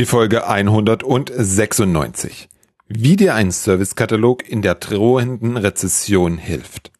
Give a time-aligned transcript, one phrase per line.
[0.00, 2.48] Die Folge 196.
[2.88, 6.90] Wie dir ein Servicekatalog in der drohenden Rezession hilft.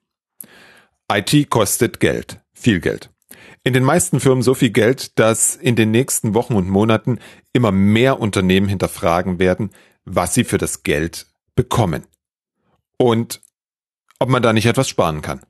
[1.11, 2.43] IT kostet Geld.
[2.53, 3.09] Viel Geld.
[3.65, 7.21] In den meisten Firmen so viel Geld, dass in den nächsten Wochen und Monaten
[7.55, 9.71] immer mehr Unternehmen hinterfragen werden,
[10.05, 12.05] was sie für das Geld bekommen.
[12.99, 13.41] Und
[14.19, 15.41] ob man da nicht etwas sparen kann.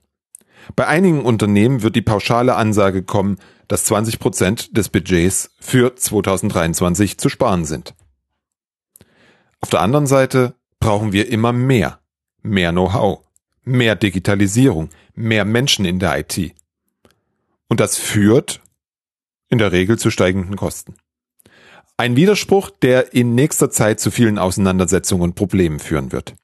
[0.77, 3.39] Bei einigen Unternehmen wird die pauschale Ansage kommen,
[3.71, 7.95] dass 20 Prozent des Budgets für 2023 zu sparen sind.
[9.61, 12.01] Auf der anderen Seite brauchen wir immer mehr.
[12.41, 13.21] Mehr Know-how,
[13.63, 16.53] mehr Digitalisierung, mehr Menschen in der IT.
[17.69, 18.61] Und das führt
[19.47, 20.95] in der Regel zu steigenden Kosten.
[21.95, 26.35] Ein Widerspruch, der in nächster Zeit zu vielen Auseinandersetzungen und Problemen führen wird.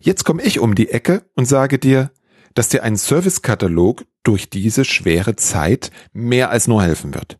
[0.00, 2.10] Jetzt komme ich um die Ecke und sage dir,
[2.54, 7.38] dass dir ein Servicekatalog durch diese schwere Zeit mehr als nur helfen wird.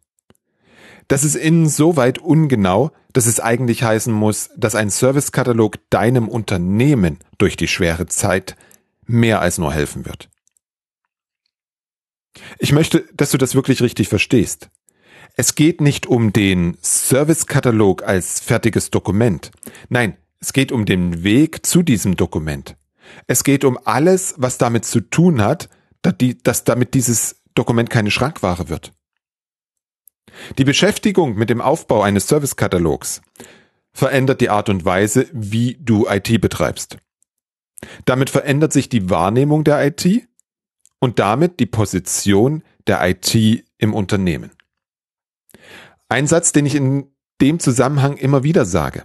[1.09, 7.57] Das ist insoweit ungenau, dass es eigentlich heißen muss, dass ein Servicekatalog deinem Unternehmen durch
[7.57, 8.57] die schwere Zeit
[9.07, 10.31] mehr als nur helfen wird.
[12.59, 14.71] Ich möchte, dass du das wirklich richtig verstehst.
[15.37, 19.51] Es geht nicht um den Servicekatalog als fertiges Dokument.
[19.89, 22.77] Nein, es geht um den Weg zu diesem Dokument.
[23.27, 25.69] Es geht um alles, was damit zu tun hat,
[26.03, 28.93] dass damit dieses Dokument keine Schrankware wird.
[30.59, 33.23] Die Beschäftigung mit dem Aufbau eines Servicekatalogs
[33.93, 36.99] verändert die Art und Weise, wie du IT betreibst.
[38.05, 40.29] Damit verändert sich die Wahrnehmung der IT
[41.01, 44.53] und damit die Position der IT im Unternehmen.
[46.09, 49.05] Ein Satz, den ich in dem Zusammenhang immer wieder sage.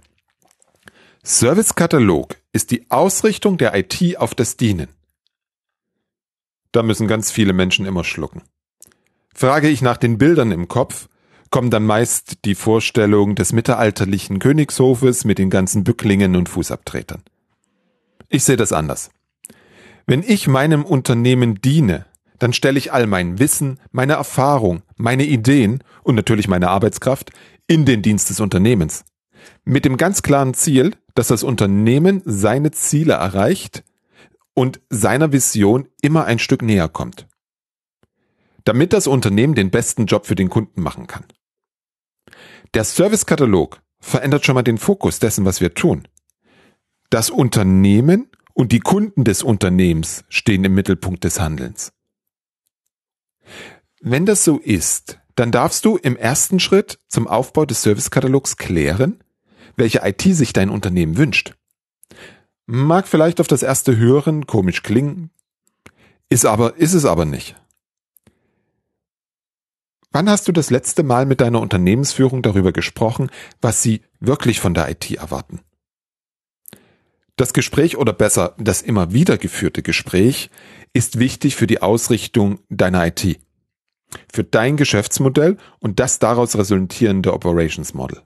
[1.23, 4.87] Servicekatalog ist die Ausrichtung der IT auf das Dienen.
[6.71, 8.43] Da müssen ganz viele Menschen immer schlucken.
[9.33, 11.09] Frage ich nach den Bildern im Kopf,
[11.49, 17.23] kommen dann meist die Vorstellung des mittelalterlichen Königshofes mit den ganzen Bücklingen und Fußabtretern.
[18.29, 19.09] Ich sehe das anders.
[20.05, 22.05] Wenn ich meinem Unternehmen diene,
[22.39, 27.31] dann stelle ich all mein Wissen, meine Erfahrung, meine Ideen und natürlich meine Arbeitskraft
[27.67, 29.03] in den Dienst des Unternehmens.
[29.63, 33.83] Mit dem ganz klaren Ziel, dass das Unternehmen seine Ziele erreicht
[34.53, 37.27] und seiner Vision immer ein Stück näher kommt.
[38.63, 41.25] Damit das Unternehmen den besten Job für den Kunden machen kann.
[42.73, 46.07] Der Servicekatalog verändert schon mal den Fokus dessen, was wir tun.
[47.09, 51.93] Das Unternehmen und die Kunden des Unternehmens stehen im Mittelpunkt des Handelns.
[54.01, 59.23] Wenn das so ist, dann darfst du im ersten Schritt zum Aufbau des Servicekatalogs klären,
[59.75, 61.53] welche IT sich dein Unternehmen wünscht.
[62.65, 65.29] Mag vielleicht auf das erste Hören komisch klingen,
[66.29, 67.55] ist aber, ist es aber nicht.
[70.11, 73.29] Wann hast du das letzte Mal mit deiner Unternehmensführung darüber gesprochen,
[73.61, 75.59] was sie wirklich von der IT erwarten?
[77.35, 80.49] Das Gespräch oder besser das immer wieder geführte Gespräch
[80.93, 83.41] ist wichtig für die Ausrichtung deiner IT,
[84.31, 88.21] für dein Geschäftsmodell und das daraus resultierende Operations Model.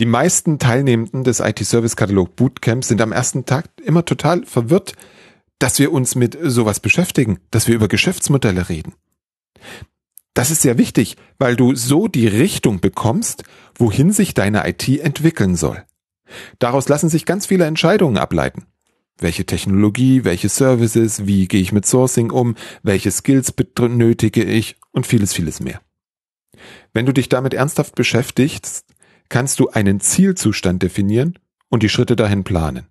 [0.00, 4.94] Die meisten Teilnehmenden des IT-Service-Katalog Bootcamps sind am ersten Tag immer total verwirrt,
[5.58, 8.94] dass wir uns mit sowas beschäftigen, dass wir über Geschäftsmodelle reden.
[10.32, 13.44] Das ist sehr wichtig, weil du so die Richtung bekommst,
[13.74, 15.84] wohin sich deine IT entwickeln soll.
[16.58, 18.64] Daraus lassen sich ganz viele Entscheidungen ableiten.
[19.18, 25.06] Welche Technologie, welche Services, wie gehe ich mit Sourcing um, welche Skills benötige ich und
[25.06, 25.82] vieles, vieles mehr.
[26.94, 28.86] Wenn du dich damit ernsthaft beschäftigst,
[29.30, 31.38] kannst du einen Zielzustand definieren
[31.70, 32.86] und die Schritte dahin planen.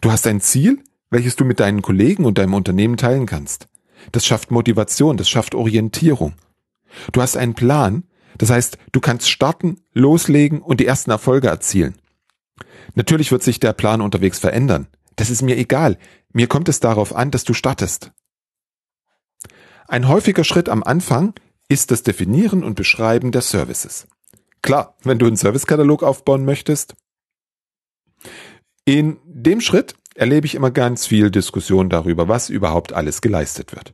[0.00, 3.68] Du hast ein Ziel, welches du mit deinen Kollegen und deinem Unternehmen teilen kannst.
[4.12, 6.34] Das schafft Motivation, das schafft Orientierung.
[7.12, 8.04] Du hast einen Plan,
[8.38, 11.94] das heißt, du kannst starten, loslegen und die ersten Erfolge erzielen.
[12.94, 14.86] Natürlich wird sich der Plan unterwegs verändern.
[15.16, 15.98] Das ist mir egal.
[16.32, 18.12] Mir kommt es darauf an, dass du startest.
[19.86, 21.34] Ein häufiger Schritt am Anfang
[21.68, 24.06] ist das Definieren und Beschreiben der Services.
[24.64, 26.96] Klar, wenn du einen Servicekatalog aufbauen möchtest.
[28.86, 33.92] In dem Schritt erlebe ich immer ganz viel Diskussion darüber, was überhaupt alles geleistet wird.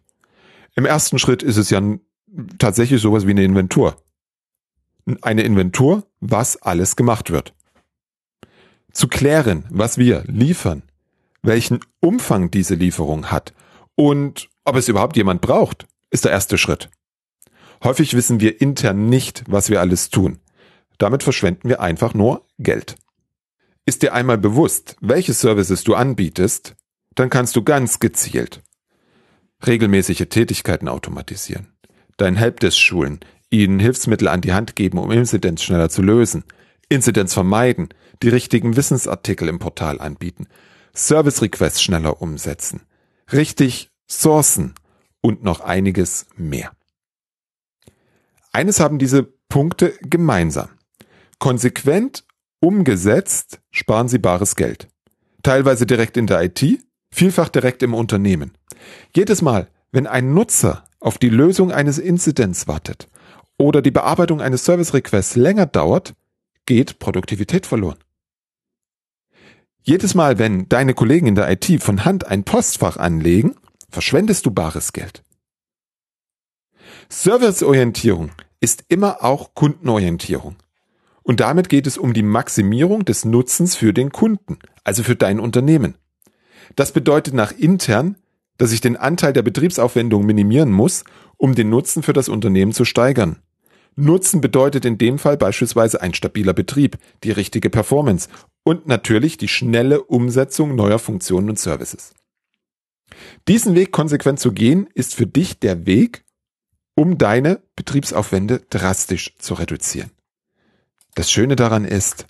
[0.77, 1.83] Im ersten Schritt ist es ja
[2.59, 3.97] tatsächlich sowas wie eine Inventur.
[5.23, 7.53] Eine Inventur, was alles gemacht wird.
[8.93, 10.85] Zu klären, was wir liefern,
[11.43, 13.55] welchen Umfang diese Lieferung hat
[13.97, 16.91] und ob es überhaupt jemand braucht, ist der erste Schritt.
[17.83, 20.39] Häufig wissen wir intern nicht, was wir alles tun.
[21.01, 22.95] Damit verschwenden wir einfach nur Geld.
[23.87, 26.77] Ist dir einmal bewusst, welche Services du anbietest,
[27.15, 28.63] dann kannst du ganz gezielt
[29.67, 31.69] regelmäßige Tätigkeiten automatisieren,
[32.17, 33.21] dein Helpdesk schulen,
[33.51, 36.45] ihnen Hilfsmittel an die Hand geben, um Inzidenz schneller zu lösen,
[36.89, 37.89] Inzidenz vermeiden,
[38.23, 40.47] die richtigen Wissensartikel im Portal anbieten,
[40.95, 42.83] Service Requests schneller umsetzen,
[43.33, 44.75] richtig sourcen
[45.21, 46.73] und noch einiges mehr.
[48.53, 50.71] Eines haben diese Punkte gemeinsam.
[51.41, 52.25] Konsequent
[52.61, 54.89] umgesetzt sparen sie bares Geld.
[55.43, 56.63] Teilweise direkt in der IT,
[57.11, 58.53] vielfach direkt im Unternehmen.
[59.17, 63.09] Jedes Mal, wenn ein Nutzer auf die Lösung eines Inzidents wartet
[63.59, 66.15] oder die Bearbeitung eines Service Requests länger dauert,
[66.67, 67.99] geht Produktivität verloren.
[69.83, 73.57] Jedes Mal, wenn deine Kollegen in der IT von Hand ein Postfach anlegen,
[73.89, 75.25] verschwendest du bares Geld.
[77.09, 80.57] Serviceorientierung ist immer auch Kundenorientierung.
[81.23, 85.41] Und damit geht es um die Maximierung des Nutzens für den Kunden, also für dein
[85.41, 85.95] Unternehmen.
[86.77, 88.17] Das bedeutet nach intern,
[88.59, 91.05] dass ich den Anteil der Betriebsaufwendung minimieren muss,
[91.37, 93.37] um den Nutzen für das Unternehmen zu steigern.
[93.97, 98.29] Nutzen bedeutet in dem Fall beispielsweise ein stabiler Betrieb, die richtige Performance
[98.63, 102.15] und natürlich die schnelle Umsetzung neuer Funktionen und Services.
[103.49, 106.25] Diesen Weg konsequent zu gehen, ist für dich der Weg,
[106.95, 110.11] um deine Betriebsaufwände drastisch zu reduzieren.
[111.15, 112.27] Das Schöne daran ist,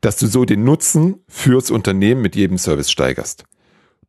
[0.00, 3.44] dass du so den Nutzen fürs Unternehmen mit jedem Service steigerst.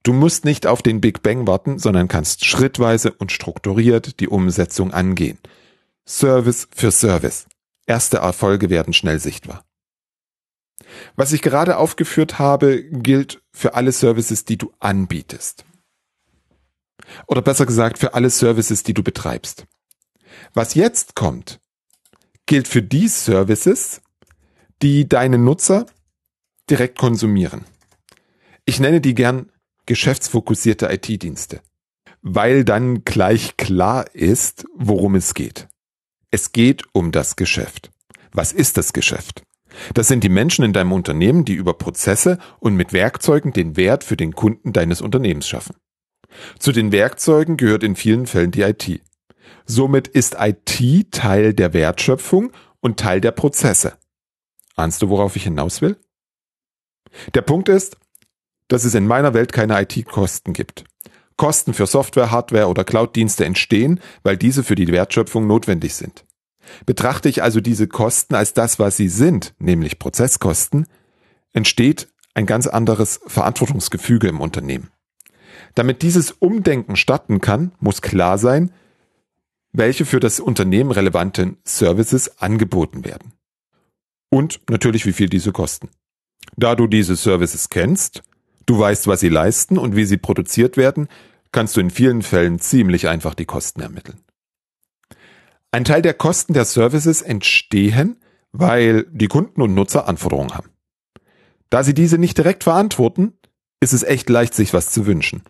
[0.04, 4.92] Du musst nicht auf den Big Bang warten, sondern kannst schrittweise und strukturiert die Umsetzung
[4.94, 5.38] angehen.
[6.08, 7.46] Service für Service.
[7.86, 9.64] Erste Erfolge werden schnell sichtbar.
[11.16, 15.66] Was ich gerade aufgeführt habe, gilt für alle Services, die du anbietest.
[17.28, 19.66] Oder besser gesagt, für alle Services, die du betreibst.
[20.54, 21.60] Was jetzt kommt,
[22.46, 24.01] gilt für die Services,
[24.82, 25.86] die deine Nutzer
[26.70, 27.66] direkt konsumieren.
[28.66, 29.52] Ich nenne die gern
[29.86, 31.62] geschäftsfokussierte IT-Dienste,
[32.22, 35.68] weil dann gleich klar ist, worum es geht.
[36.30, 37.92] Es geht um das Geschäft.
[38.32, 39.44] Was ist das Geschäft?
[39.94, 44.04] Das sind die Menschen in deinem Unternehmen, die über Prozesse und mit Werkzeugen den Wert
[44.04, 45.76] für den Kunden deines Unternehmens schaffen.
[46.60, 49.02] Zu den Werkzeugen gehört in vielen Fällen die IT.
[49.66, 53.94] Somit ist IT Teil der Wertschöpfung und Teil der Prozesse.
[54.76, 55.98] Ahnst du, worauf ich hinaus will?
[57.34, 57.98] Der Punkt ist,
[58.68, 60.86] dass es in meiner Welt keine IT-Kosten gibt.
[61.36, 66.24] Kosten für Software, Hardware oder Cloud-Dienste entstehen, weil diese für die Wertschöpfung notwendig sind.
[66.86, 70.88] Betrachte ich also diese Kosten als das, was sie sind, nämlich Prozesskosten,
[71.52, 74.90] entsteht ein ganz anderes Verantwortungsgefüge im Unternehmen.
[75.76, 78.72] Damit dieses Umdenken starten kann, muss klar sein,
[79.74, 83.34] welche für das Unternehmen relevanten Services angeboten werden.
[84.32, 85.90] Und natürlich, wie viel diese kosten.
[86.56, 88.24] Da du diese Services kennst,
[88.66, 91.10] du weißt, was sie leisten und wie sie produziert werden,
[91.52, 94.22] kannst du in vielen Fällen ziemlich einfach die Kosten ermitteln.
[95.72, 98.18] Ein Teil der Kosten der Services entstehen,
[98.52, 100.70] weil die Kunden und Nutzer Anforderungen haben.
[101.70, 103.34] Da sie diese nicht direkt verantworten,
[103.82, 105.44] ist es echt leicht, sich was zu wünschen.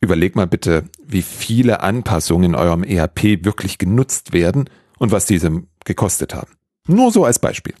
[0.00, 5.62] Überleg mal bitte, wie viele Anpassungen in eurem ERP wirklich genutzt werden und was diese
[5.84, 6.52] gekostet haben.
[6.86, 7.74] Nur so als Beispiel.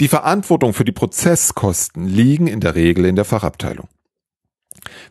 [0.00, 3.88] Die Verantwortung für die Prozesskosten liegen in der Regel in der Fachabteilung.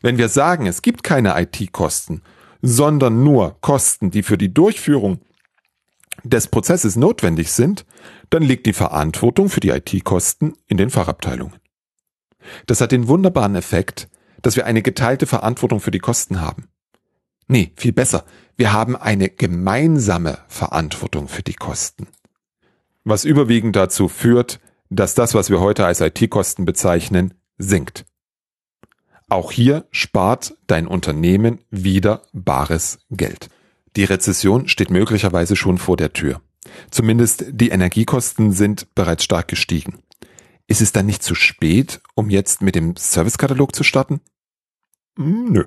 [0.02, 2.22] Wenn wir sagen, es gibt keine IT-Kosten,
[2.62, 5.20] sondern nur Kosten, die für die Durchführung
[6.24, 7.86] des Prozesses notwendig sind,
[8.30, 11.56] dann liegt die Verantwortung für die IT-Kosten in den Fachabteilungen.
[12.66, 14.10] Das hat den wunderbaren Effekt,
[14.42, 16.68] dass wir eine geteilte Verantwortung für die Kosten haben.
[17.48, 18.26] Nee, viel besser.
[18.56, 22.08] Wir haben eine gemeinsame Verantwortung für die Kosten.
[23.10, 24.60] Was überwiegend dazu führt,
[24.90, 28.06] dass das, was wir heute als IT-Kosten bezeichnen, sinkt.
[29.30, 33.48] Auch hier spart dein Unternehmen wieder bares Geld.
[33.96, 36.42] Die Rezession steht möglicherweise schon vor der Tür.
[36.92, 40.00] Zumindest die Energiekosten sind bereits stark gestiegen.
[40.68, 44.20] Ist es dann nicht zu spät, um jetzt mit dem Servicekatalog zu starten?
[45.18, 45.64] Hm, nö.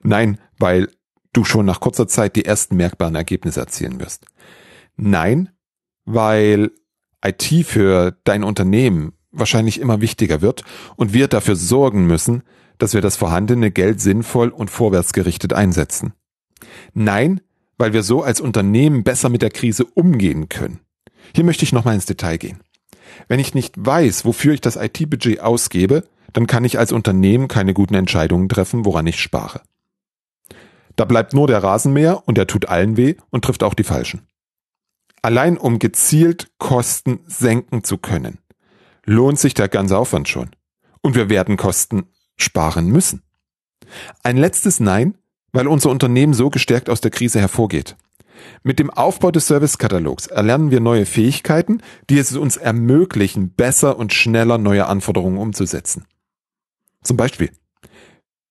[0.00, 0.88] Nein, weil
[1.32, 4.26] du schon nach kurzer Zeit die ersten merkbaren Ergebnisse erzielen wirst.
[4.96, 5.50] Nein,
[6.04, 6.70] weil
[7.24, 10.62] IT für dein Unternehmen wahrscheinlich immer wichtiger wird
[10.96, 12.42] und wir dafür sorgen müssen,
[12.78, 16.12] dass wir das vorhandene Geld sinnvoll und vorwärtsgerichtet einsetzen.
[16.94, 17.40] Nein,
[17.78, 20.80] weil wir so als Unternehmen besser mit der Krise umgehen können.
[21.34, 22.60] Hier möchte ich nochmal ins Detail gehen.
[23.28, 27.74] Wenn ich nicht weiß, wofür ich das IT-Budget ausgebe, dann kann ich als Unternehmen keine
[27.74, 29.62] guten Entscheidungen treffen, woran ich spare.
[30.96, 34.26] Da bleibt nur der Rasenmäher und der tut allen weh und trifft auch die Falschen.
[35.22, 38.38] Allein um gezielt Kosten senken zu können,
[39.04, 40.50] lohnt sich der ganze Aufwand schon.
[41.00, 42.04] Und wir werden Kosten
[42.36, 43.22] sparen müssen.
[44.22, 45.16] Ein letztes Nein,
[45.52, 47.96] weil unser Unternehmen so gestärkt aus der Krise hervorgeht.
[48.64, 54.12] Mit dem Aufbau des Servicekatalogs erlernen wir neue Fähigkeiten, die es uns ermöglichen, besser und
[54.12, 56.06] schneller neue Anforderungen umzusetzen.
[57.02, 57.50] Zum Beispiel,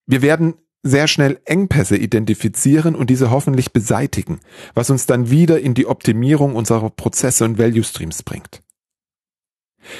[0.05, 4.39] wir werden sehr schnell Engpässe identifizieren und diese hoffentlich beseitigen,
[4.73, 8.61] was uns dann wieder in die Optimierung unserer Prozesse und Value Streams bringt.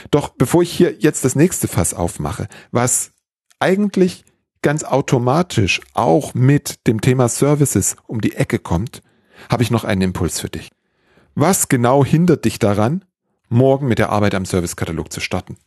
[0.09, 3.11] Doch bevor ich hier jetzt das nächste Fass aufmache, was
[3.59, 4.25] eigentlich
[4.61, 9.01] ganz automatisch auch mit dem Thema Services um die Ecke kommt,
[9.49, 10.69] habe ich noch einen Impuls für dich.
[11.33, 13.05] Was genau hindert dich daran,
[13.49, 15.57] morgen mit der Arbeit am Servicekatalog zu starten?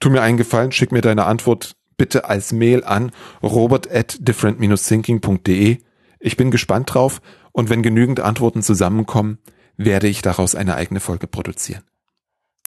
[0.00, 3.12] Tu mir einen Gefallen, schick mir deine Antwort bitte als Mail an
[3.42, 5.78] robert at different-thinking.de.
[6.18, 7.20] Ich bin gespannt drauf
[7.52, 9.38] und wenn genügend Antworten zusammenkommen,
[9.76, 11.82] werde ich daraus eine eigene Folge produzieren.